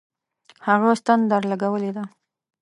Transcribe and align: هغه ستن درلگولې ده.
هغه 0.67 0.89
ستن 1.01 1.19
درلگولې 1.31 1.91
ده. 1.95 2.03